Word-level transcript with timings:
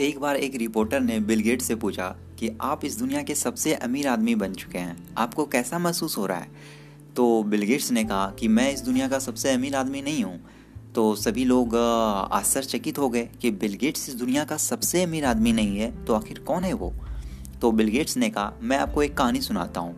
एक 0.00 0.18
बार 0.18 0.36
एक 0.36 0.54
रिपोर्टर 0.54 1.00
ने 1.00 1.18
बिल 1.20 1.40
गेट 1.40 1.62
से 1.62 1.74
पूछा 1.74 2.04
कि 2.38 2.50
आप 2.60 2.84
इस 2.84 2.98
दुनिया 2.98 3.22
के 3.22 3.34
सबसे 3.34 3.72
अमीर 3.74 4.06
आदमी 4.08 4.34
बन 4.34 4.52
चुके 4.52 4.78
हैं। 4.78 4.96
आपको 5.18 5.44
कैसा 5.44 5.78
महसूस 5.78 6.16
हो 6.18 6.26
रहा 6.26 6.38
है? 6.38 6.46
तो 7.16 7.42
बिल 7.42 7.62
गेट्स 7.62 7.90
ने 7.92 8.04
कहा 8.04 8.30
कि 8.30 8.48
मैं 8.48 8.72
इस 8.72 8.80
दुनिया 8.80 9.08
का 9.08 9.18
सबसे 9.18 9.50
अमीर 9.50 9.74
आदमी 9.76 10.02
नहीं 10.02 10.22
हूँ। 10.24 10.40
तो 10.94 11.14
सभी 11.14 11.44
लोग 11.44 11.76
आश्चर्यचकित 12.32 12.98
हो 12.98 13.08
गए 13.08 13.28
कि 13.40 13.50
बिल 13.50 13.74
गेट्स 13.74 14.08
इस 14.08 14.14
दुनिया 14.14 14.44
का 14.44 14.56
सबसे 14.56 15.02
अमीर 15.02 15.24
आदमी 15.24 15.52
नहीं 15.52 15.78
है 15.78 16.04
तो 16.04 16.14
आखिर 16.14 16.38
कौन 16.38 16.64
है 16.64 16.72
वो? 16.72 16.92
तो 17.60 17.72
बिल 17.72 17.88
गेट्स 17.88 18.16
ने 18.16 18.30
कहा, 18.30 18.52
मैं 18.62 18.78
आपको 18.78 19.02
एक 19.02 19.16
कहानी 19.16 19.40
सुनाता 19.40 19.80
हूँ। 19.80 19.94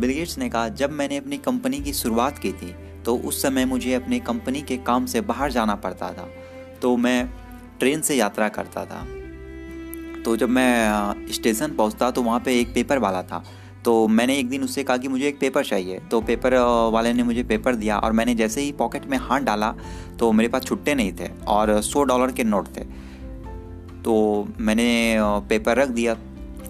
बिल 0.00 0.10
गेट्स 0.10 0.38
ने 0.38 0.50
कहा, 0.50 0.68
जब 0.68 0.90
मैंने 0.90 1.16
अपनी 1.16 1.38
कंपनी 1.38 1.80
की 1.80 1.92
शुरुआत 1.92 2.38
की 2.38 2.52
थी 2.52 2.74
तो 3.04 3.16
उस 3.16 3.42
समय 3.42 3.64
मुझे 3.64 3.94
अपने 3.94 4.20
कंपनी 4.20 4.62
के 4.62 4.76
काम 4.76 5.06
से 5.06 5.20
बाहर 5.22 5.52
जाना 5.52 5.74
पड़ता 5.76 6.12
था। 6.12 6.28
तो 6.82 6.96
मैं 6.96 7.28
ट्रेन 7.80 8.00
से 8.00 8.16
यात्रा 8.16 8.48
करता 8.48 8.84
था। 8.86 9.06
तो 10.24 10.36
जब 10.36 10.48
मैं 10.48 11.32
स्टेशन 11.32 11.74
पहुँचता 11.74 12.10
तो 12.10 12.22
वहाँ 12.22 12.40
पे 12.40 12.58
एक 12.60 12.74
पेपर 12.74 12.98
वाला 12.98 13.22
था। 13.22 13.42
तो 13.84 14.06
मैंने 14.08 14.36
एक 14.38 14.48
दिन 14.48 14.64
उससे 14.64 14.82
कहा 14.84 14.96
कि 14.96 15.08
मुझे 15.08 15.26
एक 15.28 15.38
पेपर 15.40 15.64
चाहिए। 15.64 15.98
तो 16.10 16.20
पेपर 16.20 16.54
वाले 16.92 17.12
ने 17.12 17.22
मुझे 17.22 17.42
पेपर 17.42 17.74
दिया 17.74 17.98
और 17.98 18.12
मैंने 18.12 18.34
जैसे 18.34 18.60
ही 18.60 18.72
पॉकेट 18.72 19.06
में 19.06 19.16
हाथ 19.18 19.40
डाला 19.40 19.74
तो 20.18 20.30
मेरे 20.32 20.48
पास 20.48 20.62
छुट्टे 20.62 20.94
नहीं 20.94 21.12
थे 21.12 21.30
और 21.48 21.80
सौ 21.82 22.02
डॉलर 22.02 22.32
के 22.32 22.44
नोट 22.44 22.68
थे। 22.76 22.84
तो 24.04 24.14
मैंने 24.60 25.16
पेपर 25.48 25.76
रख 25.76 25.88
दिया। 25.88 26.14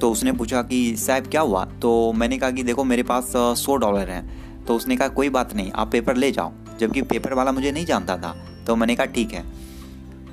तो 0.01 0.11
उसने 0.11 0.33
पूछा 0.33 0.63
कि 0.63 0.97
साहब 0.97 1.27
क्या 1.27 1.41
हुआ? 1.41 1.65
तो 1.65 2.13
मैंने 2.13 2.39
कहा 2.39 2.51
कि 2.51 2.63
देखो 2.63 2.85
मेरे 2.85 3.03
पास 3.03 3.33
सौ 3.37 3.77
डॉलर 3.77 4.11
हैं। 4.11 4.65
तो 4.65 4.77
उसने 4.77 4.97
कहा 4.97 5.09
कोई 5.09 5.29
बात 5.29 5.55
नहीं, 5.55 5.71
आप 5.73 5.91
पेपर 5.93 6.17
ले 6.17 6.31
जाओ। 6.33 6.53
जबकि 6.81 7.03
पेपर 7.03 7.35
वाला 7.35 7.53
मुझे 7.53 7.73
नहीं 7.73 7.85
जानता 7.87 8.17
था। 8.17 8.35
तो 8.67 8.77
मैंने 8.77 8.97
कहा 8.97 9.07
ठीक 9.07 9.33
है। 9.33 9.45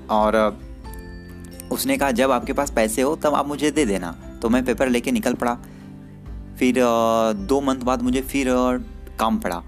और 0.09 0.35
उसने 1.71 1.97
कहा, 1.97 2.11
जब 2.11 2.31
आपके 2.31 2.53
पास 2.53 2.71
पैसे 2.71 3.01
हो, 3.01 3.15
तब 3.15 3.33
आप 3.33 3.47
मुझे 3.47 3.71
दे 3.71 3.85
देना। 3.85 4.15
तो 4.41 4.49
मैं 4.49 4.63
पेपर 4.65 4.89
लेके 4.89 5.11
निकल 5.11 5.33
पड़ा। 5.33 5.57
फिर 6.59 6.75
दो 7.47 7.59
मंथ 7.61 7.81
बाद 7.81 8.01
मुझे 8.01 8.21
फिर 8.21 8.47
काम 9.19 9.37
पड़ा। 9.39 9.61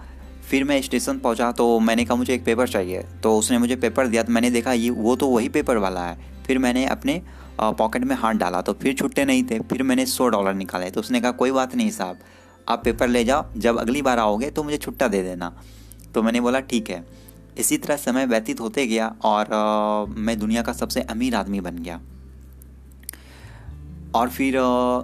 फिर 0.50 0.64
मैं 0.64 0.82
स्टेशन 0.82 1.20
पहुँचा 1.20 1.52
तो 1.52 1.80
मैंने 1.80 2.06
कहा, 2.06 2.16
मुझे 2.16 2.34
एक 2.34 2.44
पेपर 2.46 2.68
चाहिए। 2.68 3.04
तो 3.24 3.38
उसने 3.38 3.58
मुझे 3.58 3.76
पेपर 3.76 4.08
दिया 4.08 4.24
तो 4.24 4.34
मैंने 4.34 4.52
देखा, 4.52 4.74
ये, 4.74 4.90
वो 4.90 5.16
तो 5.16 5.28
वही 5.28 5.50
पेपर 5.50 5.78
वाला 5.78 6.06
है। 6.06 6.44
फिर 6.44 6.58
मैंने 6.58 6.86
अपने 6.88 7.22
पॉकेट 7.62 8.04
में 8.04 8.16
हाथ 8.16 8.34
डाला 8.34 8.62
तो 8.62 8.74
फिर 8.74 8.94
छुट्टे 8.94 9.26
नहीं 9.26 9.44
थे। 9.44 9.60
फिर 9.62 9.84
मैंने 9.84 10.06
सौ 10.06 10.28
डॉलर 10.28 10.54
निकाले 10.54 10.90
तो 10.92 11.00
उसने 11.00 11.22
कहा, 11.22 11.32
कोई 11.34 11.52
बात 11.52 11.76
नहीं 11.76 11.92
साहब, 11.92 12.20
आप 12.68 12.84
पेपर 12.84 13.08
ले 13.08 13.24
जाओ, 13.24 13.46
जब 13.58 13.78
अगली 13.80 14.02
बार 14.02 14.20
आओगे 14.20 14.50
तो 14.50 14.64
मुझे 14.64 14.78
छुट्टा 14.78 15.08
दे 15.08 15.22
देना। 15.24 15.54
तो 16.14 16.24
मैंने 16.24 16.42
बोला, 16.42 16.60
ठीक 16.62 16.90
है। 16.90 17.04
इसी 17.58 17.78
तरह 17.78 17.96
समय 17.96 18.26
व्यतीत 18.26 18.60
होते 18.60 18.86
गया 18.88 19.08
और 19.24 19.54
आ, 19.54 20.06
मैं 20.06 20.38
दुनिया 20.40 20.62
का 20.62 20.74
सबसे 20.74 21.02
अमीर 21.02 21.36
आदमी 21.36 21.60
बन 21.62 21.78
गया। 21.78 22.00
और 24.16 24.30
फिर 24.30 24.58
आ, 24.58 25.02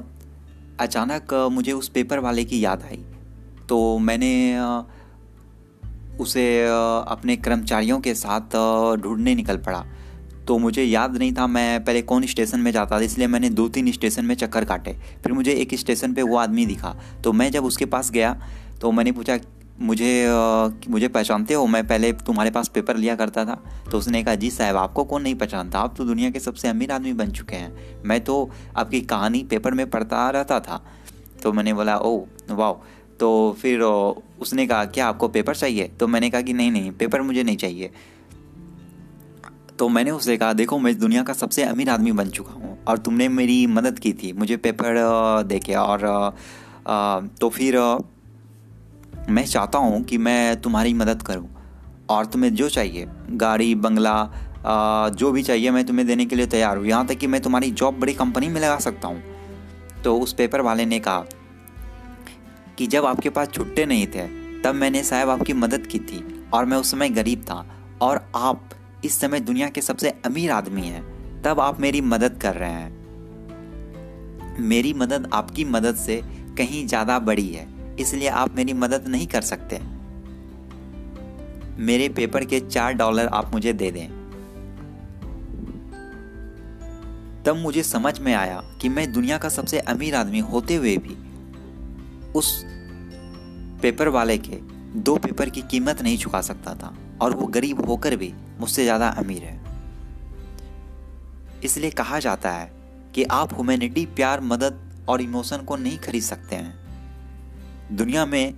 अचानक 0.80 1.34
मुझे 1.52 1.72
उस 1.72 1.90
पेपर 1.90 2.20
वाले 2.20 2.44
की 2.46 2.64
याद 2.66 2.84
आई। 2.84 3.04
तो 3.70 3.98
मैंने 4.00 4.58
उसे 6.20 6.46
अपने 7.08 7.36
कर्मचारियों 7.38 8.00
के 8.00 8.14
साथ 8.16 8.56
ढूँढने 9.02 9.36
निकल 9.36 9.58
पड़ा। 9.58 9.86
तो 10.48 10.58
मुझे 10.58 10.84
याद 10.84 11.18
नहीं 11.18 11.34
था 11.34 11.48
मैं 11.48 11.84
पहले 11.86 12.02
कौन 12.02 12.26
स्टेशन 12.26 12.60
में 12.60 12.72
जाता 12.72 12.98
था 13.00 13.04
इसलिए 13.04 13.28
मैंने 13.28 13.50
दो 13.50 13.68
तीन 13.70 13.92
स्टेशन 13.92 14.26
में 14.26 14.36
चक्कर 14.36 14.66
काटे। 14.66 14.94
फिर 15.24 15.34
मुझे 15.34 15.54
एक 15.54 15.76
स्टेशन 15.76 16.14
पे 16.14 16.22
वो 16.22 16.38
आदमी 16.38 16.66
दिखा। 16.66 16.96
तो 17.24 17.34
मैं 17.34 17.52
जब 17.52 17.66
उसके 17.66 17.86
पास 17.86 18.12
गया 18.12 18.34
तो 18.82 18.92
मैंने 18.92 19.12
पूछा 19.12 19.38
मुझे 19.80 20.10
मुझे 20.90 21.08
पहचानते 21.08 21.54
हो? 21.54 21.66
मैं 21.68 21.88
पहले 21.88 22.12
तुम्हारे 22.20 22.52
पास 22.52 22.68
पेपर 22.68 22.98
लिया 22.98 23.16
करता 23.16 23.46
था 23.46 23.62
तो 23.92 23.98
उसने 23.98 24.24
कहा, 24.24 24.36
जी 24.36 24.50
साहब, 24.52 24.76
आपको 24.78 25.04
कौन 25.04 25.22
नहीं 25.22 25.36
पहचानता? 25.36 25.80
आप 25.80 25.96
तो 25.98 26.06
दुनिया 26.06 26.30
के 26.32 26.40
सबसे 26.40 26.68
अमीर 26.68 26.92
आदमी 26.92 27.14
बन 27.14 27.32
चुके 27.32 27.56
हैं। 27.56 28.04
मैं 28.06 28.24
तो 28.24 28.50
आपकी 28.78 29.02
कहानी 29.04 29.44
पेपर 29.44 29.74
में 29.74 29.90
पढ़ता 29.90 30.30
रहता 30.30 30.60
था 30.60 30.84
तो 31.44 31.52
मैंने 31.54 31.74
बोला, 31.74 31.98
ओ 31.98 32.18
वाह 32.50 32.74
तो 33.20 33.58
फिर 33.62 33.82
उसने 33.82 34.66
कहा, 34.68 34.86
क्या 34.86 35.08
आपको 35.08 35.28
पेपर 35.28 35.56
चाहिए? 35.56 35.88
तो 35.90 36.08
मैंने 36.08 36.30
कहा 36.30 36.42
कि, 36.42 36.54
नहीं 36.54 36.72
नहीं 36.72 36.92
पेपर 36.94 37.22
मुझे 37.22 37.44
नहीं 37.44 37.58
चाहिए। 37.58 37.92
तो 39.80 39.88
मैंने 39.90 40.12
उससे 40.12 40.36
कहा, 40.38 40.54
देखो, 40.54 40.78
मैं 40.80 40.98
दुनिया 41.00 41.24
का 41.24 41.34
सबसे 41.34 41.64
अमीर 41.64 41.90
आदमी 41.90 42.12
बन 42.12 42.30
चुका 42.30 42.54
हूँ, 42.54 42.78
और 42.86 42.98
तुमने 42.98 43.28
मेरी 43.30 43.66
मदद 43.68 44.00
की 44.00 44.14
थी, 44.14 44.32
मुझे 44.34 44.58
पेपर 44.58 44.96
देखे 45.48 45.74
और 45.76 46.36
तो 47.42 47.50
फिर 47.50 47.76
मैं 49.30 49.46
चाहता 49.46 49.78
हूँ 49.78 50.04
कि 50.04 50.18
मैं 50.18 50.62
तुम्हारी 50.62 50.94
मदद 50.94 51.22
करूँ 51.22 51.50
और 52.10 52.26
तुम्हें 52.26 52.54
जो 52.56 52.70
चाहिए, 52.70 53.08
गाड़ी, 53.32 53.74
बंगला 53.76 55.10
जो 55.12 55.32
भी 55.32 55.44
चाहिए 55.44 55.72
मैं 55.72 55.86
तुम्हें 55.86 56.06
देने 56.08 56.26
के 56.26 56.36
लिए 56.36 56.48
तैयार 56.48 56.78
हूँ। 56.78 56.86
यहाँ 56.86 57.06
तक 57.08 57.18
कि 57.18 57.28
मैं 57.28 57.42
तुम्हारी 57.42 57.72
जॉब 57.72 58.00
बड़ी 58.00 58.14
कंपनी 58.14 58.48
में 58.48 58.60
लगा 58.62 58.78
सकता 58.80 59.08
हूँ। 59.08 59.22
तो 60.04 60.18
उस 60.20 60.34
पेपर 60.34 60.62
वाले 60.62 60.86
ने 60.86 61.00
कहा 61.00 61.26
कि 62.78 62.88
जब 62.88 63.06
आपके 63.06 63.30
पास 63.30 63.48
छुट्टे 63.50 63.86
नहीं 63.86 64.08
थे, 64.08 64.28
तब 64.62 64.76
मैंने 64.76 65.04
साहब 65.04 65.30
आपकी 65.30 65.54
मदद 65.54 65.88
की 65.88 66.00
थी 66.00 66.24
और 66.54 66.66
मैं 66.66 66.78
उस 66.78 66.92
समय 66.92 67.10
गरीब 67.10 67.42
था 67.42 67.66
और 68.02 68.26
आप 68.36 68.70
इस 69.06 69.20
समय 69.22 69.40
दुनिया 69.40 69.70
के 69.70 69.82
सबसे 69.82 70.10
अमीर 70.26 70.52
आदमी 70.52 70.82
हैं। 70.82 71.42
तब 71.44 71.60
आप 71.60 71.80
मेरी 71.80 72.02
मदद 72.04 72.40
कर 72.42 72.56
रहे 72.56 72.72
हैं। 72.72 72.96
मेरी 74.60 74.94
मदद 74.94 75.30
आपकी 75.34 75.66
मदद 75.66 75.96
से 75.96 76.22
कहीं 76.58 76.86
ज़्यादा 76.88 77.20
बड़ी 77.20 77.48
है। 77.48 77.77
इसलिए 78.00 78.28
आप 78.28 78.56
मेरी 78.56 78.74
मदद 78.74 79.08
नहीं 79.08 79.28
कर 79.28 79.42
सकते। 79.42 79.80
मेरे 81.80 82.10
पेपर 82.10 82.46
के 82.46 82.60
चार 82.60 82.94
डॉलर 82.94 83.28
आप 83.28 83.52
मुझे 83.54 83.74
दे 83.74 83.92
दें। 83.92 84.08
तब 87.44 87.56
मुझे 87.56 87.84
समझ 87.84 88.20
में 88.20 88.34
आया 88.34 88.62
कि 88.82 88.90
मैं 88.90 89.12
दुनिया 89.14 89.38
का 89.38 89.50
सबसे 89.50 89.80
अमीर 89.80 90.16
आदमी 90.16 90.40
होते 90.40 90.76
हुए 90.76 90.98
भी 90.98 91.16
उस 92.36 92.64
पेपर 93.82 94.08
वाले 94.08 94.38
के 94.38 94.60
दो 95.02 95.16
पेपर 95.18 95.50
की 95.50 95.62
कीमत 95.62 96.02
नहीं 96.02 96.18
चुका 96.18 96.42
सकता 96.42 96.74
था 96.76 96.94
और 97.22 97.36
वो 97.36 97.48
गरीब 97.48 97.86
होकर 97.86 98.16
भी 98.16 98.34
मुझसे 98.60 98.84
ज़्यादा 98.84 99.08
अमीर 99.10 99.44
है। 99.44 99.60
इसलिए 101.64 101.90
कहा 101.92 102.20
जाता 102.20 102.52
है 102.52 102.72
कि 103.16 103.24
आप 103.24 103.54
ह्यूमैनिटी 103.54 104.06
प्यार, 104.06 104.42
मदद 104.42 105.06
और 105.10 105.22
इमोशन 105.22 105.58
को 105.58 105.76
नहीं 105.76 105.98
खरीद 105.98 106.24
सकते 106.24 106.56
हैं। 106.56 106.87
दुनिया 107.92 108.26
में 108.26 108.54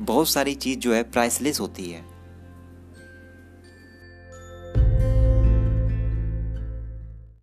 बहुत 0.00 0.28
सारी 0.28 0.54
चीज़ 0.54 0.78
जो 0.78 0.94
है 0.94 1.02
प्राइसलेस 1.02 1.60
होती 1.60 1.90
है। 1.90 2.11